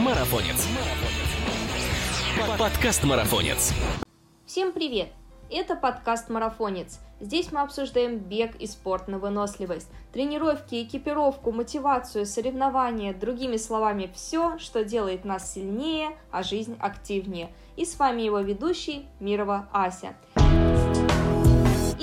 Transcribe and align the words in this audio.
Марафонец. 0.00 0.66
Подкаст 2.58 3.04
Марафонец. 3.04 3.74
Всем 4.46 4.72
привет! 4.72 5.10
Это 5.50 5.76
подкаст 5.76 6.30
«Марафонец». 6.30 7.00
Здесь 7.20 7.52
мы 7.52 7.60
обсуждаем 7.60 8.16
бег 8.16 8.56
и 8.56 8.66
спорт 8.66 9.08
на 9.08 9.18
выносливость, 9.18 9.90
тренировки, 10.10 10.82
экипировку, 10.82 11.52
мотивацию, 11.52 12.24
соревнования, 12.24 13.12
другими 13.12 13.58
словами, 13.58 14.10
все, 14.14 14.56
что 14.58 14.84
делает 14.84 15.26
нас 15.26 15.52
сильнее, 15.52 16.16
а 16.30 16.42
жизнь 16.42 16.78
активнее. 16.80 17.52
И 17.76 17.84
с 17.84 17.98
вами 17.98 18.22
его 18.22 18.40
ведущий 18.40 19.06
Мирова 19.20 19.68
Ася. 19.70 20.14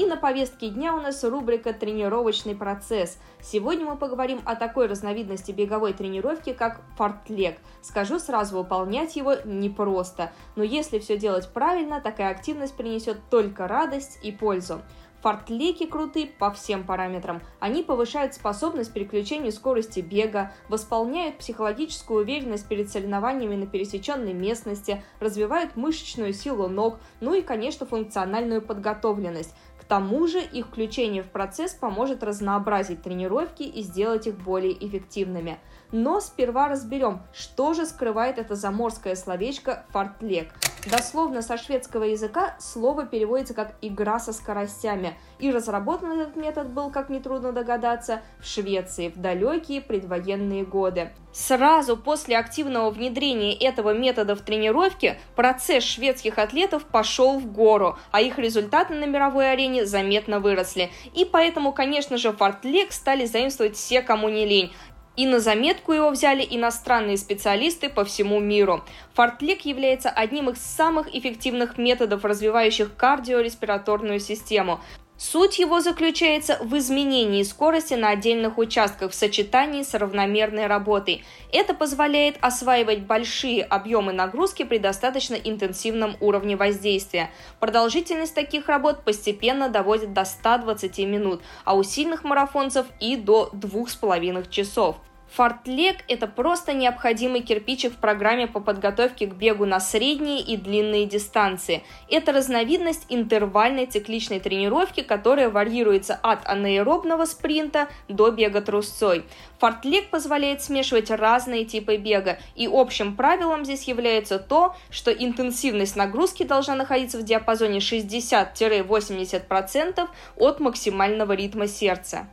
На 0.07 0.15
повестке 0.15 0.69
дня 0.69 0.95
у 0.95 1.01
нас 1.01 1.21
рубрика 1.25 1.73
«Тренировочный 1.73 2.55
процесс». 2.55 3.17
Сегодня 3.41 3.85
мы 3.85 3.97
поговорим 3.97 4.39
о 4.45 4.55
такой 4.55 4.87
разновидности 4.87 5.51
беговой 5.51 5.91
тренировки, 5.91 6.53
как 6.53 6.79
фортлег. 6.95 7.57
Скажу 7.81 8.17
сразу, 8.17 8.57
выполнять 8.57 9.17
его 9.17 9.33
непросто, 9.43 10.31
но 10.55 10.63
если 10.63 10.99
все 10.99 11.17
делать 11.17 11.49
правильно, 11.51 11.99
такая 11.99 12.31
активность 12.31 12.77
принесет 12.77 13.17
только 13.29 13.67
радость 13.67 14.19
и 14.23 14.31
пользу. 14.31 14.81
Фортлеки 15.21 15.87
круты 15.87 16.29
по 16.39 16.51
всем 16.51 16.85
параметрам. 16.85 17.41
Они 17.59 17.81
повышают 17.81 18.35
способность 18.35 18.93
переключения 18.93 19.51
скорости 19.51 19.99
бега, 19.99 20.53
восполняют 20.69 21.39
психологическую 21.39 22.21
уверенность 22.21 22.67
перед 22.67 22.89
соревнованиями 22.89 23.55
на 23.55 23.65
пересеченной 23.65 24.33
местности, 24.33 25.03
развивают 25.19 25.75
мышечную 25.75 26.33
силу 26.33 26.69
ног, 26.69 26.99
ну 27.19 27.33
и, 27.33 27.41
конечно, 27.41 27.85
функциональную 27.85 28.61
подготовленность 28.61 29.55
тому 29.87 30.27
же 30.27 30.41
их 30.41 30.67
включение 30.67 31.23
в 31.23 31.29
процесс 31.29 31.73
поможет 31.73 32.23
разнообразить 32.23 33.01
тренировки 33.01 33.63
и 33.63 33.81
сделать 33.81 34.27
их 34.27 34.37
более 34.37 34.73
эффективными. 34.85 35.59
Но 35.91 36.19
сперва 36.19 36.67
разберем, 36.67 37.21
что 37.33 37.73
же 37.73 37.85
скрывает 37.85 38.37
это 38.37 38.55
заморское 38.55 39.15
словечко 39.15 39.85
«фортлег». 39.91 40.53
Дословно 40.91 41.41
со 41.41 41.57
шведского 41.57 42.03
языка 42.03 42.55
слово 42.59 43.05
переводится 43.05 43.53
как 43.53 43.75
«игра 43.81 44.19
со 44.19 44.33
скоростями», 44.33 45.17
и 45.39 45.51
разработан 45.51 46.19
этот 46.19 46.35
метод 46.35 46.69
был, 46.69 46.91
как 46.91 47.09
нетрудно 47.09 47.53
догадаться, 47.53 48.21
в 48.39 48.45
Швеции 48.45 49.09
в 49.09 49.17
далекие 49.17 49.81
предвоенные 49.81 50.65
годы. 50.65 51.11
Сразу 51.37 51.95
после 51.97 52.35
активного 52.35 52.89
внедрения 52.89 53.53
этого 53.53 53.93
метода 53.93 54.35
в 54.35 54.41
тренировке 54.41 55.19
процесс 55.35 55.83
шведских 55.83 56.39
атлетов 56.39 56.83
пошел 56.85 57.37
в 57.37 57.45
гору, 57.51 57.95
а 58.09 58.21
их 58.21 58.39
результаты 58.39 58.95
на 58.95 59.05
мировой 59.05 59.51
арене 59.51 59.85
заметно 59.85 60.39
выросли. 60.39 60.89
И 61.13 61.25
поэтому, 61.25 61.73
конечно 61.73 62.17
же, 62.17 62.31
фортлег 62.31 62.91
стали 62.91 63.25
заимствовать 63.25 63.75
все, 63.75 64.01
кому 64.01 64.29
не 64.29 64.47
лень. 64.47 64.73
И 65.15 65.27
на 65.27 65.39
заметку 65.39 65.93
его 65.93 66.09
взяли 66.09 66.45
иностранные 66.49 67.17
специалисты 67.17 67.89
по 67.89 68.03
всему 68.03 68.39
миру. 68.39 68.83
Фортлик 69.13 69.63
является 69.63 70.09
одним 70.09 70.49
из 70.49 70.57
самых 70.57 71.13
эффективных 71.13 71.77
методов, 71.77 72.25
развивающих 72.25 72.95
кардиореспираторную 72.95 74.19
систему. 74.19 74.79
Суть 75.19 75.57
его 75.57 75.81
заключается 75.81 76.59
в 76.61 76.77
изменении 76.77 77.41
скорости 77.41 77.95
на 77.95 78.09
отдельных 78.09 78.59
участках 78.59 79.11
в 79.11 79.15
сочетании 79.15 79.81
с 79.81 79.95
равномерной 79.95 80.67
работой. 80.67 81.25
Это 81.51 81.73
позволяет 81.73 82.37
осваивать 82.39 83.01
большие 83.01 83.63
объемы 83.63 84.13
нагрузки 84.13 84.61
при 84.61 84.77
достаточно 84.77 85.33
интенсивном 85.33 86.17
уровне 86.19 86.55
воздействия. 86.55 87.31
Продолжительность 87.59 88.35
таких 88.35 88.67
работ 88.67 89.03
постепенно 89.03 89.69
доводит 89.69 90.13
до 90.13 90.23
120 90.23 90.99
минут, 90.99 91.41
а 91.65 91.73
у 91.75 91.81
сильных 91.81 92.23
марафонцев 92.23 92.85
и 92.99 93.15
до 93.15 93.49
2,5 93.53 94.47
часов. 94.51 94.97
Фортлег– 95.33 95.97
это 96.07 96.25
просто 96.25 96.73
необходимый 96.73 97.41
кирпичик 97.41 97.93
в 97.93 97.97
программе 97.97 98.47
по 98.47 98.59
подготовке 98.59 99.27
к 99.27 99.35
бегу 99.35 99.65
на 99.65 99.79
средние 99.79 100.41
и 100.41 100.57
длинные 100.57 101.05
дистанции. 101.05 101.83
Это 102.09 102.31
разновидность 102.31 103.05
интервальной 103.09 103.85
цикличной 103.85 104.39
тренировки, 104.39 105.03
которая 105.03 105.49
варьируется 105.49 106.15
от 106.15 106.47
анаэробного 106.47 107.25
спринта 107.25 107.87
до 108.07 108.31
бега 108.31 108.61
трусцой. 108.61 109.25
Фортлег 109.59 110.09
позволяет 110.09 110.63
смешивать 110.63 111.11
разные 111.11 111.65
типы 111.65 111.97
бега, 111.97 112.39
и 112.55 112.67
общим 112.71 113.15
правилом 113.15 113.65
здесь 113.65 113.83
является 113.83 114.39
то, 114.39 114.75
что 114.89 115.11
интенсивность 115.11 115.95
нагрузки 115.95 116.43
должна 116.43 116.75
находиться 116.75 117.17
в 117.17 117.23
диапазоне 117.23 117.79
60-80% 117.79 120.07
от 120.37 120.59
максимального 120.59 121.33
ритма 121.33 121.67
сердца. 121.67 122.27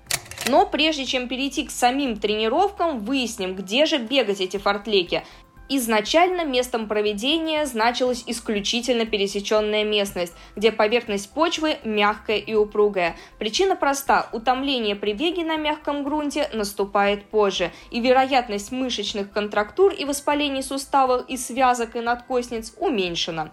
Но 0.46 0.66
прежде 0.66 1.06
чем 1.06 1.28
перейти 1.28 1.64
к 1.64 1.70
самим 1.70 2.16
тренировкам, 2.16 2.98
выясним, 2.98 3.54
где 3.54 3.86
же 3.86 3.98
бегать 3.98 4.40
эти 4.40 4.58
фортлеки. 4.58 5.22
Изначально 5.70 6.44
местом 6.44 6.88
проведения 6.88 7.64
значилась 7.64 8.22
исключительно 8.26 9.06
пересеченная 9.06 9.82
местность, 9.82 10.34
где 10.56 10.70
поверхность 10.70 11.32
почвы 11.32 11.78
мягкая 11.84 12.36
и 12.36 12.52
упругая. 12.52 13.16
Причина 13.38 13.74
проста– 13.74 14.28
утомление 14.32 14.94
при 14.94 15.14
беге 15.14 15.42
на 15.42 15.56
мягком 15.56 16.04
грунте 16.04 16.50
наступает 16.52 17.24
позже, 17.24 17.72
и 17.90 18.00
вероятность 18.00 18.72
мышечных 18.72 19.32
контрактур 19.32 19.90
и 19.94 20.04
воспалений 20.04 20.62
суставов 20.62 21.24
и 21.28 21.38
связок 21.38 21.96
и 21.96 22.00
надкосниц 22.00 22.74
уменьшена. 22.76 23.50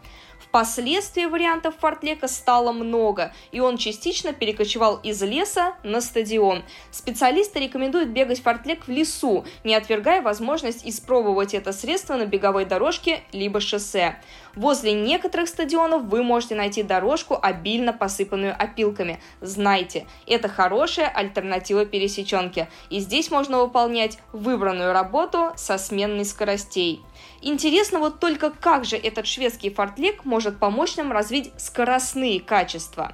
Впоследствии 0.52 1.24
вариантов 1.24 1.76
фортлека 1.80 2.28
стало 2.28 2.74
много, 2.74 3.32
и 3.54 3.62
он 3.62 3.78
частично 3.78 4.34
перекочевал 4.34 4.98
из 4.98 5.22
леса 5.22 5.76
на 5.82 6.02
стадион. 6.02 6.64
Специалисты 6.92 7.62
рекомендуют 7.62 8.10
бегать 8.10 8.42
фортлек 8.42 8.86
в 8.86 8.90
лесу, 8.90 9.46
не 9.64 9.74
отвергая 9.76 10.22
возможность 10.22 10.86
испробовать 10.86 11.54
это 11.54 11.72
средство 11.72 12.18
на 12.18 12.26
беговой 12.26 12.66
дорожке 12.66 13.22
либо 13.32 13.62
шоссе. 13.62 14.18
Возле 14.54 14.92
некоторых 14.92 15.48
стадионов 15.48 16.04
вы 16.04 16.22
можете 16.22 16.56
найти 16.56 16.84
дорожку, 16.84 17.40
обильно 17.42 17.94
посыпанную 17.94 18.54
опилками. 18.62 19.22
Знайте, 19.40 20.06
это 20.28 20.50
хорошая 20.50 21.08
альтернатива 21.08 21.86
пересеченке, 21.86 22.68
и 22.90 23.00
здесь 23.00 23.32
можно 23.32 23.60
выполнять 23.60 24.20
выбранную 24.34 24.92
работу 24.92 25.54
со 25.56 25.78
сменной 25.78 26.26
скоростей. 26.26 27.02
Интересно 27.42 28.00
вот 28.00 28.20
только 28.20 28.52
как 28.52 28.86
же 28.86 28.98
этот 28.98 29.26
шведский 29.26 29.72
фортлек 29.72 30.26
может 30.26 30.60
помочь 30.60 30.96
нам 30.96 31.12
развить 31.12 31.52
скоростные 31.58 32.40
качества. 32.40 33.14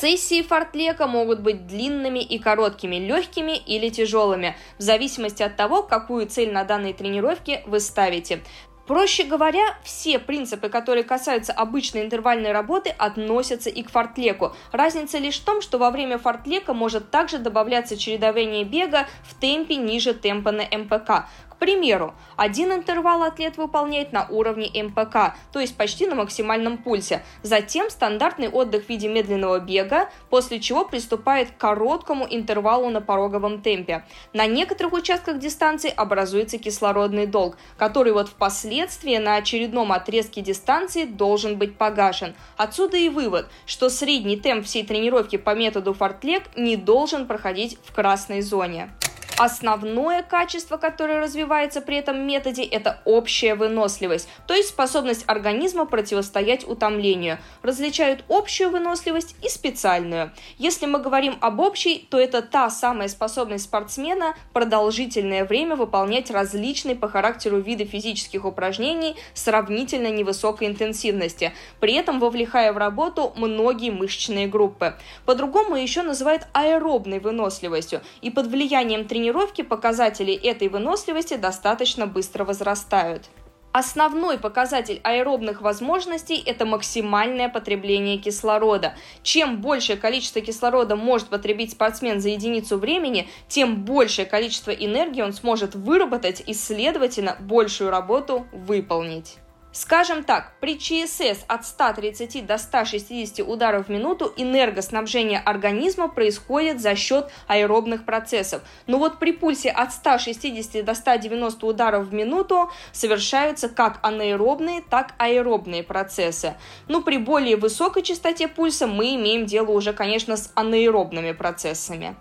Сессии 0.00 0.42
фортлека 0.42 1.06
могут 1.06 1.40
быть 1.40 1.66
длинными 1.66 2.20
и 2.20 2.38
короткими, 2.38 2.96
легкими 2.96 3.56
или 3.56 3.88
тяжелыми, 3.88 4.56
в 4.78 4.82
зависимости 4.82 5.42
от 5.42 5.56
того, 5.56 5.82
какую 5.82 6.26
цель 6.26 6.52
на 6.52 6.64
данной 6.64 6.92
тренировке 6.92 7.62
вы 7.66 7.80
ставите. 7.80 8.42
Проще 8.86 9.24
говоря, 9.24 9.76
все 9.82 10.20
принципы, 10.20 10.68
которые 10.68 11.02
касаются 11.02 11.52
обычной 11.52 12.02
интервальной 12.02 12.52
работы, 12.52 12.90
относятся 12.90 13.68
и 13.68 13.82
к 13.82 13.90
фортлеку. 13.90 14.54
Разница 14.70 15.18
лишь 15.18 15.40
в 15.40 15.44
том, 15.44 15.60
что 15.60 15.78
во 15.78 15.90
время 15.90 16.18
фортлека 16.18 16.72
может 16.72 17.10
также 17.10 17.38
добавляться 17.38 17.96
чередование 17.96 18.64
бега 18.64 19.08
в 19.24 19.34
темпе 19.40 19.74
ниже 19.74 20.14
темпа 20.14 20.52
на 20.52 20.62
МПК. 20.62 21.26
К 21.50 21.55
примеру, 21.58 22.14
один 22.36 22.72
интервал 22.72 23.22
атлет 23.22 23.56
выполняет 23.56 24.12
на 24.12 24.26
уровне 24.28 24.70
МПК, 24.82 25.36
то 25.52 25.60
есть 25.60 25.76
почти 25.76 26.06
на 26.06 26.14
максимальном 26.14 26.78
пульсе. 26.78 27.22
Затем 27.42 27.90
стандартный 27.90 28.48
отдых 28.48 28.84
в 28.84 28.88
виде 28.88 29.08
медленного 29.08 29.58
бега, 29.58 30.08
после 30.30 30.60
чего 30.60 30.84
приступает 30.84 31.50
к 31.50 31.56
короткому 31.56 32.26
интервалу 32.28 32.90
на 32.90 33.00
пороговом 33.00 33.62
темпе. 33.62 34.04
На 34.32 34.46
некоторых 34.46 34.92
участках 34.92 35.38
дистанции 35.38 35.92
образуется 35.94 36.58
кислородный 36.58 37.26
долг, 37.26 37.56
который 37.76 38.12
вот 38.12 38.28
впоследствии 38.28 39.16
на 39.16 39.36
очередном 39.36 39.92
отрезке 39.92 40.40
дистанции 40.40 41.04
должен 41.04 41.56
быть 41.56 41.76
погашен. 41.76 42.34
Отсюда 42.56 42.96
и 42.96 43.08
вывод, 43.08 43.48
что 43.66 43.88
средний 43.88 44.36
темп 44.36 44.64
всей 44.66 44.84
тренировки 44.84 45.36
по 45.36 45.54
методу 45.54 45.94
фортлек 45.94 46.44
не 46.56 46.76
должен 46.76 47.26
проходить 47.26 47.78
в 47.84 47.92
красной 47.92 48.42
зоне. 48.42 48.90
Основное 49.38 50.22
качество, 50.22 50.78
которое 50.78 51.20
развивается 51.20 51.82
при 51.82 51.98
этом 51.98 52.26
методе, 52.26 52.64
это 52.64 53.02
общая 53.04 53.54
выносливость, 53.54 54.30
то 54.46 54.54
есть 54.54 54.70
способность 54.70 55.24
организма 55.26 55.84
противостоять 55.84 56.66
утомлению. 56.66 57.36
Различают 57.62 58.24
общую 58.30 58.70
выносливость 58.70 59.36
и 59.42 59.50
специальную. 59.50 60.32
Если 60.56 60.86
мы 60.86 61.00
говорим 61.00 61.36
об 61.42 61.60
общей, 61.60 62.06
то 62.10 62.18
это 62.18 62.40
та 62.40 62.70
самая 62.70 63.08
способность 63.08 63.64
спортсмена 63.64 64.34
продолжительное 64.54 65.44
время 65.44 65.76
выполнять 65.76 66.30
различные 66.30 66.96
по 66.96 67.06
характеру 67.06 67.58
виды 67.58 67.84
физических 67.84 68.46
упражнений 68.46 69.16
сравнительно 69.34 70.10
невысокой 70.10 70.66
интенсивности, 70.66 71.52
при 71.78 71.92
этом 71.92 72.20
вовлекая 72.20 72.72
в 72.72 72.78
работу 72.78 73.34
многие 73.36 73.90
мышечные 73.90 74.46
группы. 74.46 74.94
По-другому 75.26 75.76
еще 75.76 76.00
называют 76.00 76.46
аэробной 76.54 77.18
выносливостью, 77.18 78.00
и 78.22 78.30
под 78.30 78.46
влиянием 78.46 79.04
тренировки 79.04 79.25
тренировки 79.26 79.62
показатели 79.62 80.32
этой 80.32 80.68
выносливости 80.68 81.34
достаточно 81.34 82.06
быстро 82.06 82.44
возрастают. 82.44 83.24
Основной 83.72 84.38
показатель 84.38 85.00
аэробных 85.02 85.62
возможностей– 85.62 86.40
это 86.46 86.64
максимальное 86.64 87.48
потребление 87.48 88.18
кислорода. 88.18 88.94
Чем 89.24 89.60
большее 89.60 89.96
количество 89.96 90.40
кислорода 90.40 90.94
может 90.94 91.26
потребить 91.26 91.72
спортсмен 91.72 92.20
за 92.20 92.28
единицу 92.28 92.78
времени, 92.78 93.28
тем 93.48 93.84
большее 93.84 94.26
количество 94.26 94.70
энергии 94.70 95.22
он 95.22 95.32
сможет 95.32 95.74
выработать 95.74 96.44
и, 96.46 96.54
следовательно, 96.54 97.36
большую 97.40 97.90
работу 97.90 98.46
выполнить. 98.52 99.38
Скажем 99.76 100.24
так, 100.24 100.54
при 100.58 100.78
ЧСС 100.78 101.44
от 101.48 101.66
130 101.66 102.46
до 102.46 102.56
160 102.56 103.46
ударов 103.46 103.88
в 103.88 103.90
минуту 103.90 104.32
энергоснабжение 104.34 105.38
организма 105.38 106.08
происходит 106.08 106.80
за 106.80 106.96
счет 106.96 107.30
аэробных 107.46 108.06
процессов. 108.06 108.62
Но 108.86 108.96
вот 108.96 109.18
при 109.18 109.32
пульсе 109.32 109.68
от 109.68 109.92
160 109.92 110.82
до 110.82 110.94
190 110.94 111.66
ударов 111.66 112.06
в 112.06 112.14
минуту 112.14 112.70
совершаются 112.92 113.68
как 113.68 113.98
анаэробные, 114.00 114.80
так 114.80 115.12
аэробные 115.18 115.82
процессы. 115.82 116.54
Но 116.88 117.02
при 117.02 117.18
более 117.18 117.58
высокой 117.58 118.02
частоте 118.02 118.48
пульса 118.48 118.86
мы 118.86 119.14
имеем 119.16 119.44
дело 119.44 119.72
уже, 119.72 119.92
конечно, 119.92 120.38
с 120.38 120.50
анаэробными 120.54 121.32
процессами. 121.32 122.16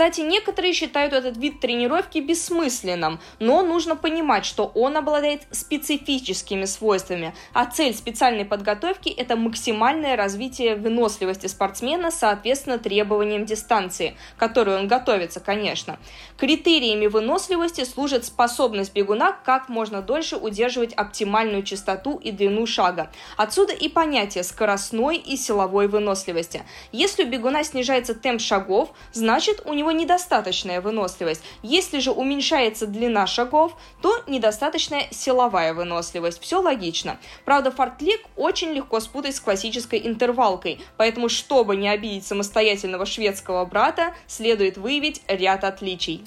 Кстати, 0.00 0.22
некоторые 0.22 0.72
считают 0.72 1.12
этот 1.12 1.36
вид 1.36 1.60
тренировки 1.60 2.20
бессмысленным, 2.20 3.20
но 3.38 3.60
нужно 3.60 3.96
понимать, 3.96 4.46
что 4.46 4.72
он 4.74 4.96
обладает 4.96 5.42
специфическими 5.50 6.64
свойствами, 6.64 7.34
а 7.52 7.66
цель 7.66 7.94
специальной 7.94 8.46
подготовки– 8.46 9.10
это 9.18 9.36
максимальное 9.36 10.16
развитие 10.16 10.76
выносливости 10.76 11.48
спортсмена 11.48 12.10
соответственно 12.10 12.78
требованиям 12.78 13.44
дистанции, 13.44 14.16
к 14.36 14.40
которой 14.40 14.78
он 14.78 14.88
готовится, 14.88 15.38
конечно. 15.38 15.98
Критериями 16.38 17.06
выносливости 17.06 17.84
служит 17.84 18.24
способность 18.24 18.94
бегуна 18.94 19.36
как 19.44 19.68
можно 19.68 20.00
дольше 20.00 20.36
удерживать 20.36 20.94
оптимальную 20.94 21.62
частоту 21.62 22.16
и 22.16 22.30
длину 22.30 22.64
шага. 22.64 23.12
Отсюда 23.36 23.74
и 23.74 23.90
понятие 23.90 24.44
скоростной 24.44 25.18
и 25.18 25.36
силовой 25.36 25.88
выносливости. 25.88 26.62
Если 26.90 27.24
у 27.24 27.26
бегуна 27.26 27.64
снижается 27.64 28.14
темп 28.14 28.40
шагов, 28.40 28.94
значит 29.12 29.60
у 29.66 29.74
него 29.74 29.89
недостаточная 29.90 30.80
выносливость. 30.80 31.42
Если 31.62 31.98
же 31.98 32.10
уменьшается 32.10 32.86
длина 32.86 33.26
шагов, 33.26 33.76
то 34.02 34.22
недостаточная 34.26 35.08
силовая 35.10 35.74
выносливость. 35.74 36.40
Все 36.40 36.60
логично. 36.60 37.18
Правда, 37.44 37.70
фортлик 37.70 38.20
очень 38.36 38.70
легко 38.70 39.00
спутать 39.00 39.36
с 39.36 39.40
классической 39.40 40.00
интервалкой, 40.06 40.80
поэтому, 40.96 41.28
чтобы 41.28 41.76
не 41.76 41.88
обидеть 41.88 42.26
самостоятельного 42.26 43.06
шведского 43.06 43.64
брата, 43.64 44.14
следует 44.26 44.76
выявить 44.78 45.22
ряд 45.28 45.64
отличий. 45.64 46.22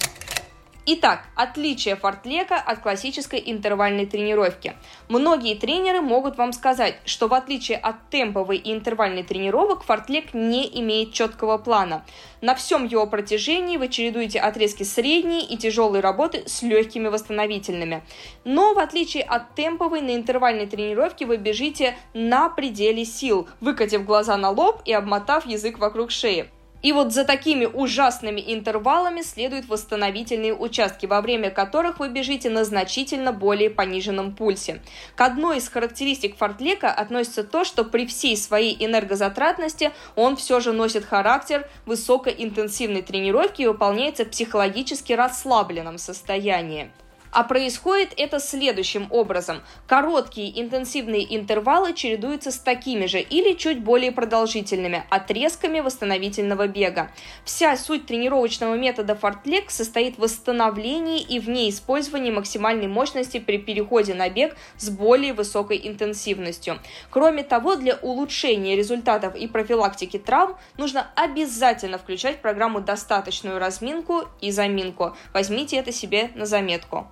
Итак, 0.86 1.24
отличие 1.34 1.96
фортлека 1.96 2.56
от 2.56 2.80
классической 2.80 3.42
интервальной 3.46 4.04
тренировки. 4.04 4.74
Многие 5.08 5.54
тренеры 5.54 6.02
могут 6.02 6.36
вам 6.36 6.52
сказать, 6.52 6.98
что 7.06 7.26
в 7.26 7.32
отличие 7.32 7.78
от 7.78 8.10
темповой 8.10 8.58
и 8.58 8.70
интервальной 8.70 9.22
тренировок, 9.22 9.82
фортлек 9.82 10.34
не 10.34 10.68
имеет 10.80 11.14
четкого 11.14 11.56
плана. 11.56 12.04
На 12.42 12.54
всем 12.54 12.84
его 12.84 13.06
протяжении 13.06 13.78
вы 13.78 13.88
чередуете 13.88 14.40
отрезки 14.40 14.82
средней 14.82 15.42
и 15.46 15.56
тяжелой 15.56 16.00
работы 16.00 16.42
с 16.46 16.60
легкими 16.60 17.08
восстановительными. 17.08 18.02
Но 18.44 18.74
в 18.74 18.78
отличие 18.78 19.22
от 19.22 19.54
темповой 19.54 20.02
на 20.02 20.14
интервальной 20.14 20.66
тренировке 20.66 21.24
вы 21.24 21.38
бежите 21.38 21.96
на 22.12 22.50
пределе 22.50 23.06
сил, 23.06 23.48
выкатив 23.62 24.04
глаза 24.04 24.36
на 24.36 24.50
лоб 24.50 24.82
и 24.84 24.92
обмотав 24.92 25.46
язык 25.46 25.78
вокруг 25.78 26.10
шеи. 26.10 26.50
И 26.84 26.92
вот 26.92 27.14
за 27.14 27.24
такими 27.24 27.64
ужасными 27.64 28.44
интервалами 28.46 29.22
следуют 29.22 29.68
восстановительные 29.68 30.54
участки, 30.54 31.06
во 31.06 31.22
время 31.22 31.50
которых 31.50 31.98
вы 31.98 32.10
бежите 32.10 32.50
на 32.50 32.62
значительно 32.64 33.32
более 33.32 33.70
пониженном 33.70 34.36
пульсе. 34.36 34.82
К 35.16 35.22
одной 35.22 35.56
из 35.56 35.68
характеристик 35.70 36.36
фортлека 36.36 36.92
относится 36.92 37.42
то, 37.42 37.64
что 37.64 37.84
при 37.84 38.04
всей 38.04 38.36
своей 38.36 38.76
энергозатратности 38.84 39.92
он 40.14 40.36
все 40.36 40.60
же 40.60 40.72
носит 40.72 41.06
характер 41.06 41.66
высокоинтенсивной 41.86 43.00
тренировки 43.00 43.62
и 43.62 43.66
выполняется 43.66 44.26
в 44.26 44.28
психологически 44.28 45.14
расслабленном 45.14 45.96
состоянии. 45.96 46.90
А 47.34 47.42
происходит 47.42 48.14
это 48.16 48.38
следующим 48.38 49.08
образом. 49.10 49.60
Короткие 49.88 50.62
интенсивные 50.62 51.36
интервалы 51.36 51.92
чередуются 51.92 52.52
с 52.52 52.60
такими 52.60 53.06
же 53.06 53.18
или 53.18 53.54
чуть 53.54 53.82
более 53.82 54.12
продолжительными 54.12 55.02
отрезками 55.10 55.80
восстановительного 55.80 56.68
бега. 56.68 57.10
Вся 57.44 57.76
суть 57.76 58.06
тренировочного 58.06 58.76
метода 58.76 59.16
фортлек 59.16 59.72
состоит 59.72 60.14
в 60.14 60.20
восстановлении 60.20 61.20
и 61.20 61.40
в 61.40 61.48
неиспользовании 61.48 62.30
максимальной 62.30 62.86
мощности 62.86 63.40
при 63.40 63.58
переходе 63.58 64.14
на 64.14 64.28
бег 64.30 64.54
с 64.76 64.88
более 64.88 65.32
высокой 65.32 65.80
интенсивностью. 65.82 66.78
Кроме 67.10 67.42
того, 67.42 67.74
для 67.74 67.96
улучшения 67.96 68.76
результатов 68.76 69.34
и 69.34 69.48
профилактики 69.48 70.20
травм 70.20 70.56
нужно 70.78 71.10
обязательно 71.16 71.98
включать 71.98 72.36
в 72.36 72.42
программу 72.42 72.80
достаточную 72.80 73.58
разминку 73.58 74.28
и 74.40 74.52
заминку. 74.52 75.16
Возьмите 75.32 75.78
это 75.78 75.90
себе 75.90 76.30
на 76.36 76.46
заметку. 76.46 77.08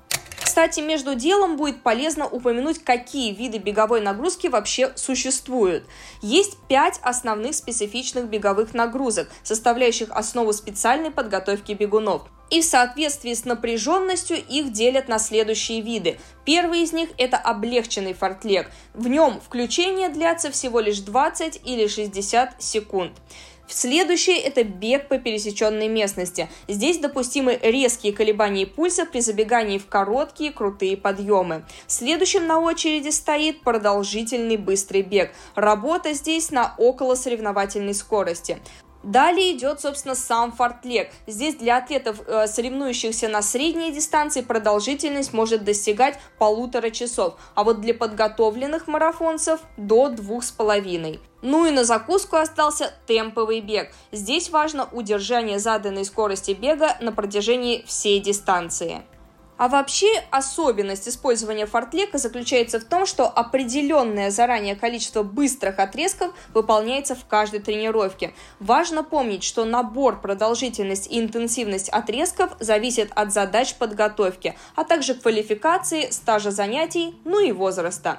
Кстати, 0.52 0.80
между 0.80 1.14
делом 1.14 1.56
будет 1.56 1.82
полезно 1.82 2.26
упомянуть, 2.28 2.84
какие 2.84 3.32
виды 3.32 3.56
беговой 3.56 4.02
нагрузки 4.02 4.48
вообще 4.48 4.92
существуют. 4.96 5.86
Есть 6.20 6.58
пять 6.68 7.00
основных 7.02 7.54
специфичных 7.54 8.26
беговых 8.26 8.74
нагрузок, 8.74 9.30
составляющих 9.42 10.10
основу 10.10 10.52
специальной 10.52 11.10
подготовки 11.10 11.72
бегунов. 11.72 12.24
И 12.50 12.60
в 12.60 12.66
соответствии 12.66 13.32
с 13.32 13.46
напряженностью 13.46 14.36
их 14.36 14.72
делят 14.72 15.08
на 15.08 15.18
следующие 15.18 15.80
виды. 15.80 16.20
Первый 16.44 16.82
из 16.82 16.92
них– 16.92 17.08
это 17.16 17.38
облегченный 17.38 18.12
фортлег. 18.12 18.70
В 18.92 19.08
нем 19.08 19.40
включение 19.40 20.10
длятся 20.10 20.50
всего 20.50 20.80
лишь 20.80 20.98
20 20.98 21.62
или 21.64 21.86
60 21.86 22.62
секунд. 22.62 23.12
Следующее– 23.68 24.38
это 24.40 24.64
бег 24.64 25.08
по 25.08 25.18
пересеченной 25.18 25.88
местности. 25.88 26.48
Здесь 26.68 26.98
допустимы 26.98 27.58
резкие 27.62 28.12
колебания 28.12 28.66
пульса 28.66 29.06
при 29.06 29.20
забегании 29.20 29.78
в 29.78 29.86
короткие 29.86 30.52
крутые 30.52 30.96
подъемы. 30.96 31.64
Следующим 31.86 32.46
на 32.46 32.60
очереди 32.60 33.08
стоит 33.08 33.62
продолжительный 33.62 34.56
быстрый 34.56 35.02
бег. 35.02 35.32
Работа 35.54 36.12
здесь 36.12 36.50
на 36.50 36.74
около 36.76 37.14
соревновательной 37.14 37.94
скорости. 37.94 38.58
Далее 39.02 39.56
идет, 39.56 39.80
собственно, 39.80 40.14
сам 40.14 40.52
фортлег. 40.52 41.10
Здесь 41.26 41.56
для 41.56 41.78
атлетов, 41.78 42.20
э, 42.26 42.46
соревнующихся 42.46 43.28
на 43.28 43.42
средней 43.42 43.92
дистанции, 43.92 44.42
продолжительность 44.42 45.32
может 45.32 45.64
достигать 45.64 46.18
полутора 46.38 46.90
часов, 46.90 47.34
а 47.54 47.64
вот 47.64 47.80
для 47.80 47.94
подготовленных 47.94 48.86
марафонцев 48.86 49.60
до 49.76 50.08
двух 50.08 50.44
с 50.44 50.52
половиной. 50.52 51.20
Ну 51.42 51.66
и 51.66 51.72
на 51.72 51.82
закуску 51.82 52.36
остался 52.36 52.94
темповый 53.08 53.60
бег. 53.60 53.92
Здесь 54.12 54.50
важно 54.50 54.88
удержание 54.92 55.58
заданной 55.58 56.04
скорости 56.04 56.52
бега 56.52 56.96
на 57.00 57.10
протяжении 57.10 57.84
всей 57.86 58.20
дистанции. 58.20 59.02
А 59.62 59.68
вообще 59.68 60.24
особенность 60.32 61.08
использования 61.08 61.66
фортлека 61.66 62.18
заключается 62.18 62.80
в 62.80 62.84
том, 62.84 63.06
что 63.06 63.28
определенное 63.28 64.32
заранее 64.32 64.74
количество 64.74 65.22
быстрых 65.22 65.78
отрезков 65.78 66.34
выполняется 66.52 67.14
в 67.14 67.24
каждой 67.26 67.60
тренировке. 67.60 68.34
Важно 68.58 69.04
помнить, 69.04 69.44
что 69.44 69.64
набор, 69.64 70.20
продолжительность 70.20 71.08
и 71.08 71.20
интенсивность 71.20 71.90
отрезков 71.90 72.56
зависит 72.58 73.12
от 73.14 73.32
задач 73.32 73.76
подготовки, 73.76 74.56
а 74.74 74.82
также 74.82 75.14
квалификации, 75.14 76.10
стажа 76.10 76.50
занятий, 76.50 77.14
ну 77.24 77.38
и 77.38 77.52
возраста. 77.52 78.18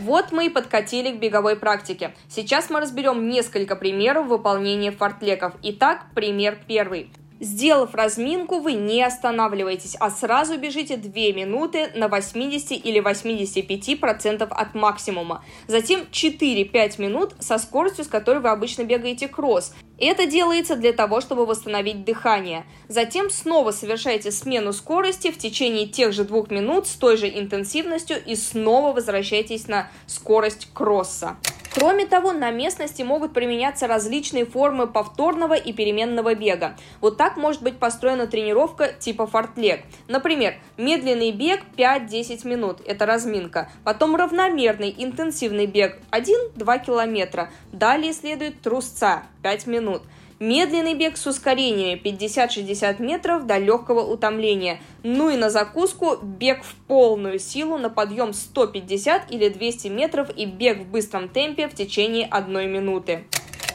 Вот 0.00 0.32
мы 0.32 0.48
и 0.48 0.50
подкатили 0.50 1.12
к 1.12 1.18
беговой 1.18 1.56
практике. 1.56 2.14
Сейчас 2.28 2.68
мы 2.68 2.80
разберем 2.80 3.30
несколько 3.30 3.74
примеров 3.74 4.26
выполнения 4.26 4.92
фортлеков. 4.92 5.54
Итак, 5.62 6.04
пример 6.14 6.58
первый. 6.68 7.10
Сделав 7.40 7.94
разминку, 7.94 8.60
вы 8.60 8.74
не 8.74 9.02
останавливаетесь, 9.02 9.96
а 9.98 10.10
сразу 10.10 10.56
бежите 10.56 10.96
2 10.96 11.12
минуты 11.32 11.90
на 11.94 12.08
80 12.08 12.72
или 12.72 13.02
85% 13.02 14.42
от 14.48 14.74
максимума. 14.74 15.44
Затем 15.66 16.02
4-5 16.10 17.00
минут 17.00 17.34
со 17.40 17.58
скоростью, 17.58 18.04
с 18.04 18.08
которой 18.08 18.38
вы 18.38 18.50
обычно 18.50 18.84
бегаете 18.84 19.26
кросс. 19.26 19.74
Это 19.98 20.26
делается 20.26 20.76
для 20.76 20.92
того, 20.92 21.20
чтобы 21.20 21.44
восстановить 21.44 22.04
дыхание. 22.04 22.64
Затем 22.88 23.30
снова 23.30 23.72
совершаете 23.72 24.30
смену 24.30 24.72
скорости 24.72 25.30
в 25.30 25.38
течение 25.38 25.86
тех 25.86 26.12
же 26.12 26.24
двух 26.24 26.50
минут 26.50 26.86
с 26.86 26.92
той 26.92 27.16
же 27.16 27.28
интенсивностью 27.28 28.16
и 28.24 28.36
снова 28.36 28.92
возвращаетесь 28.92 29.66
на 29.66 29.90
скорость 30.06 30.68
кросса. 30.72 31.36
Кроме 31.74 32.06
того, 32.06 32.32
на 32.32 32.52
местности 32.52 33.02
могут 33.02 33.32
применяться 33.32 33.88
различные 33.88 34.46
формы 34.46 34.86
повторного 34.86 35.54
и 35.54 35.72
переменного 35.72 36.36
бега. 36.36 36.76
Вот 37.00 37.16
так 37.16 37.36
может 37.36 37.62
быть 37.62 37.78
построена 37.80 38.28
тренировка 38.28 38.92
типа 38.92 39.26
фортлег. 39.26 39.82
Например, 40.06 40.54
медленный 40.76 41.32
бег 41.32 41.62
5-10 41.76 42.46
минут– 42.46 42.80
это 42.86 43.06
разминка. 43.06 43.72
Потом 43.82 44.14
равномерный 44.14 44.94
интенсивный 44.96 45.66
бег 45.66 45.98
1-2 46.12 46.86
километра. 46.86 47.50
Далее 47.72 48.12
следует 48.12 48.60
трусца 48.60 49.24
5 49.42 49.66
минут. 49.66 50.02
Медленный 50.44 50.94
бег 50.94 51.16
с 51.16 51.26
ускорениями 51.26 52.00
50-60 52.00 53.02
метров 53.02 53.46
до 53.46 53.58
легкого 53.58 54.00
утомления. 54.00 54.80
Ну 55.02 55.30
и 55.30 55.36
на 55.36 55.50
закуску 55.50 56.16
бег 56.22 56.62
в 56.62 56.74
полную 56.86 57.38
силу 57.38 57.78
на 57.78 57.90
подъем 57.90 58.32
150 58.32 59.30
или 59.32 59.48
200 59.48 59.88
метров 59.88 60.30
и 60.36 60.44
бег 60.44 60.80
в 60.80 60.90
быстром 60.90 61.28
темпе 61.28 61.68
в 61.68 61.74
течение 61.74 62.26
одной 62.26 62.66
минуты. 62.66 63.24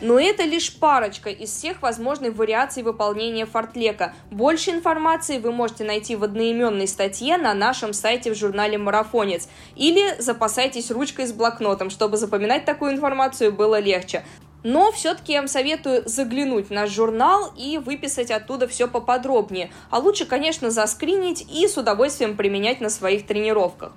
Но 0.01 0.17
это 0.17 0.43
лишь 0.43 0.73
парочка 0.77 1.29
из 1.29 1.49
всех 1.49 1.81
возможных 1.81 2.35
вариаций 2.35 2.83
выполнения 2.83 3.45
фортлека. 3.45 4.13
Больше 4.31 4.71
информации 4.71 5.39
вы 5.39 5.51
можете 5.51 5.83
найти 5.83 6.15
в 6.15 6.23
одноименной 6.23 6.87
статье 6.87 7.35
на 7.37 7.53
нашем 7.53 7.91
сайте 7.91 8.31
в 8.31 8.37
журнале 8.37 8.77
«Марафонец». 8.77 9.49
Или 9.75 10.15
запасайтесь 10.21 10.89
ручкой 10.89 11.27
с 11.27 11.33
блокнотом, 11.33 11.89
чтобы 11.89 12.15
запоминать 12.15 12.63
такую 12.63 12.93
информацию 12.93 13.51
было 13.51 13.79
легче. 13.79 14.23
Но 14.63 14.91
все-таки 14.91 15.33
я 15.33 15.39
вам 15.39 15.47
советую 15.47 16.03
заглянуть 16.05 16.67
в 16.67 16.71
наш 16.71 16.89
журнал 16.89 17.53
и 17.57 17.77
выписать 17.77 18.31
оттуда 18.31 18.67
все 18.67 18.87
поподробнее. 18.87 19.71
А 19.89 19.99
лучше, 19.99 20.25
конечно, 20.25 20.69
заскринить 20.69 21.45
и 21.49 21.67
с 21.67 21.77
удовольствием 21.77 22.35
применять 22.35 22.81
на 22.81 22.89
своих 22.89 23.25
тренировках. 23.25 23.93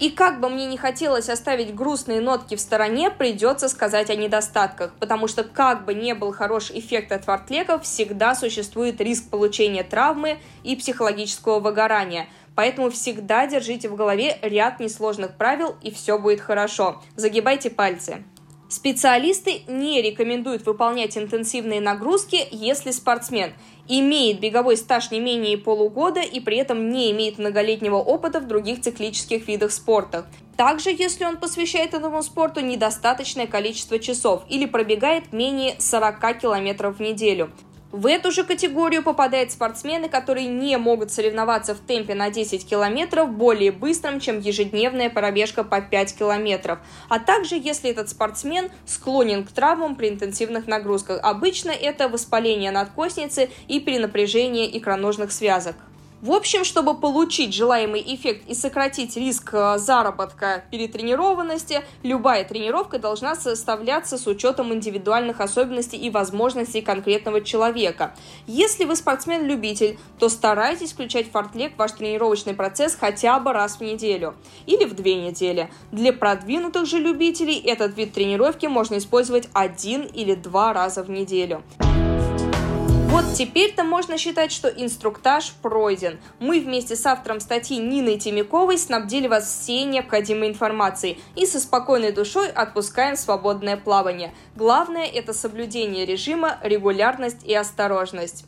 И 0.00 0.08
как 0.08 0.40
бы 0.40 0.48
мне 0.48 0.64
не 0.64 0.78
хотелось 0.78 1.28
оставить 1.28 1.74
грустные 1.74 2.22
нотки 2.22 2.54
в 2.54 2.60
стороне, 2.60 3.10
придется 3.10 3.68
сказать 3.68 4.08
о 4.08 4.16
недостатках, 4.16 4.94
потому 4.98 5.28
что 5.28 5.44
как 5.44 5.84
бы 5.84 5.92
не 5.92 6.14
был 6.14 6.32
хороший 6.32 6.78
эффект 6.78 7.12
от 7.12 7.26
фортлеков, 7.26 7.82
всегда 7.82 8.34
существует 8.34 8.98
риск 9.02 9.28
получения 9.28 9.82
травмы 9.82 10.38
и 10.62 10.74
психологического 10.74 11.60
выгорания. 11.60 12.28
Поэтому 12.54 12.90
всегда 12.90 13.46
держите 13.46 13.90
в 13.90 13.94
голове 13.94 14.38
ряд 14.40 14.80
несложных 14.80 15.36
правил, 15.36 15.76
и 15.82 15.90
все 15.90 16.18
будет 16.18 16.40
хорошо. 16.40 17.02
Загибайте 17.16 17.68
пальцы. 17.68 18.24
Специалисты 18.70 19.62
не 19.66 20.00
рекомендуют 20.00 20.64
выполнять 20.64 21.18
интенсивные 21.18 21.80
нагрузки, 21.80 22.46
если 22.52 22.92
спортсмен 22.92 23.52
имеет 23.88 24.38
беговой 24.38 24.76
стаж 24.76 25.10
не 25.10 25.18
менее 25.18 25.58
полугода 25.58 26.20
и 26.20 26.38
при 26.38 26.58
этом 26.58 26.88
не 26.88 27.10
имеет 27.10 27.38
многолетнего 27.38 27.96
опыта 27.96 28.38
в 28.38 28.46
других 28.46 28.80
циклических 28.80 29.48
видах 29.48 29.72
спорта. 29.72 30.30
Также, 30.56 30.90
если 30.90 31.24
он 31.24 31.38
посвящает 31.38 31.94
этому 31.94 32.22
спорту 32.22 32.60
недостаточное 32.60 33.48
количество 33.48 33.98
часов 33.98 34.44
или 34.48 34.66
пробегает 34.66 35.32
менее 35.32 35.74
40 35.80 36.38
километров 36.38 36.98
в 36.98 37.00
неделю. 37.00 37.50
В 37.92 38.06
эту 38.06 38.30
же 38.30 38.44
категорию 38.44 39.02
попадают 39.02 39.50
спортсмены, 39.50 40.08
которые 40.08 40.46
не 40.46 40.76
могут 40.78 41.10
соревноваться 41.10 41.74
в 41.74 41.80
темпе 41.80 42.14
на 42.14 42.30
10 42.30 42.64
километров 42.64 43.32
более 43.32 43.72
быстрым, 43.72 44.20
чем 44.20 44.38
ежедневная 44.38 45.10
пробежка 45.10 45.64
по 45.64 45.80
5 45.80 46.16
километров, 46.16 46.78
а 47.08 47.18
также 47.18 47.56
если 47.56 47.90
этот 47.90 48.08
спортсмен 48.08 48.70
склонен 48.86 49.44
к 49.44 49.50
травмам 49.50 49.96
при 49.96 50.08
интенсивных 50.08 50.68
нагрузках. 50.68 51.18
Обычно 51.24 51.70
это 51.72 52.08
воспаление 52.08 52.70
надкосницы 52.70 53.50
и 53.66 53.80
перенапряжение 53.80 54.78
икроножных 54.78 55.32
связок. 55.32 55.74
В 56.22 56.32
общем, 56.32 56.64
чтобы 56.64 56.94
получить 56.94 57.54
желаемый 57.54 58.02
эффект 58.06 58.46
и 58.46 58.54
сократить 58.54 59.16
риск 59.16 59.54
э, 59.54 59.78
заработка 59.78 60.62
перетренированности, 60.70 61.80
любая 62.02 62.44
тренировка 62.44 62.98
должна 62.98 63.34
составляться 63.34 64.18
с 64.18 64.26
учетом 64.26 64.74
индивидуальных 64.74 65.40
особенностей 65.40 65.96
и 65.96 66.10
возможностей 66.10 66.82
конкретного 66.82 67.40
человека. 67.40 68.14
Если 68.46 68.84
вы 68.84 68.96
спортсмен-любитель, 68.96 69.98
то 70.18 70.28
старайтесь 70.28 70.92
включать 70.92 71.30
фортлек 71.30 71.72
в 71.72 71.78
ваш 71.78 71.92
тренировочный 71.92 72.52
процесс 72.52 72.94
хотя 73.00 73.40
бы 73.40 73.54
раз 73.54 73.76
в 73.76 73.80
неделю 73.80 74.34
или 74.66 74.84
в 74.84 74.94
две 74.94 75.14
недели. 75.14 75.70
Для 75.90 76.12
продвинутых 76.12 76.84
же 76.84 76.98
любителей 76.98 77.58
этот 77.58 77.96
вид 77.96 78.12
тренировки 78.12 78.66
можно 78.66 78.98
использовать 78.98 79.48
один 79.54 80.02
или 80.02 80.34
два 80.34 80.74
раза 80.74 81.02
в 81.02 81.08
неделю. 81.08 81.62
Вот 83.10 83.34
теперь-то 83.34 83.82
можно 83.82 84.16
считать, 84.18 84.52
что 84.52 84.68
инструктаж 84.68 85.52
пройден. 85.62 86.20
Мы 86.38 86.60
вместе 86.60 86.94
с 86.94 87.04
автором 87.04 87.40
статьи 87.40 87.76
Ниной 87.76 88.18
Тимяковой 88.18 88.78
снабдили 88.78 89.26
вас 89.26 89.46
всей 89.46 89.82
необходимой 89.82 90.48
информацией 90.48 91.20
и 91.34 91.44
со 91.44 91.58
спокойной 91.58 92.12
душой 92.12 92.48
отпускаем 92.48 93.16
свободное 93.16 93.76
плавание. 93.76 94.32
Главное– 94.54 95.06
это 95.12 95.32
соблюдение 95.32 96.06
режима, 96.06 96.58
регулярность 96.62 97.44
и 97.44 97.52
осторожность. 97.52 98.44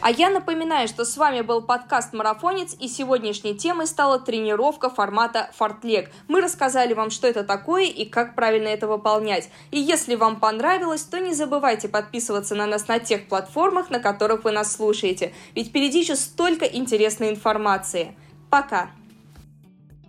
А 0.00 0.10
я 0.10 0.30
напоминаю, 0.30 0.86
что 0.86 1.04
с 1.04 1.16
вами 1.16 1.40
был 1.40 1.60
подкаст 1.60 2.12
«Марафонец», 2.12 2.76
и 2.78 2.86
сегодняшней 2.86 3.56
темой 3.56 3.86
стала 3.86 4.20
тренировка 4.20 4.90
формата 4.90 5.50
«Фортлег». 5.56 6.10
Мы 6.28 6.40
рассказали 6.40 6.94
вам, 6.94 7.10
что 7.10 7.26
это 7.26 7.42
такое 7.42 7.84
и 7.84 8.04
как 8.04 8.36
правильно 8.36 8.68
это 8.68 8.86
выполнять. 8.86 9.50
И 9.72 9.80
если 9.80 10.14
вам 10.14 10.38
понравилось, 10.38 11.02
то 11.02 11.18
не 11.18 11.34
забывайте 11.34 11.88
подписываться 11.88 12.54
на 12.54 12.66
нас 12.66 12.86
на 12.86 13.00
тех 13.00 13.26
платформах, 13.26 13.90
на 13.90 13.98
которых 13.98 14.44
вы 14.44 14.52
нас 14.52 14.72
слушаете, 14.72 15.34
ведь 15.54 15.68
впереди 15.68 16.00
еще 16.00 16.14
столько 16.14 16.64
интересной 16.64 17.30
информации. 17.30 18.14
Пока! 18.50 18.90